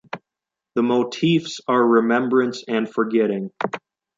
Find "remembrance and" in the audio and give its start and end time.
1.85-2.89